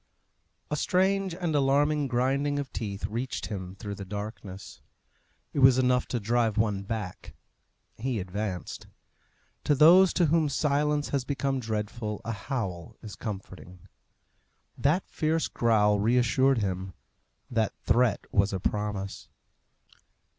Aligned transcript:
A 0.71 0.75
strange 0.75 1.35
and 1.35 1.53
alarming 1.53 2.07
grinding 2.07 2.57
of 2.57 2.73
teeth 2.73 3.05
reached 3.05 3.45
him 3.45 3.75
through 3.75 3.93
the 3.93 4.03
darkness. 4.03 4.81
It 5.53 5.59
was 5.59 5.77
enough 5.77 6.07
to 6.07 6.19
drive 6.19 6.57
one 6.57 6.81
back: 6.81 7.35
he 7.99 8.19
advanced. 8.19 8.87
To 9.65 9.75
those 9.75 10.11
to 10.13 10.25
whom 10.25 10.49
silence 10.49 11.09
has 11.09 11.23
become 11.23 11.59
dreadful 11.59 12.19
a 12.25 12.31
howl 12.31 12.97
is 13.03 13.15
comforting. 13.15 13.87
That 14.75 15.07
fierce 15.07 15.47
growl 15.47 15.99
reassured 15.99 16.57
him; 16.57 16.93
that 17.51 17.75
threat 17.85 18.25
was 18.33 18.51
a 18.53 18.59
promise. 18.59 19.29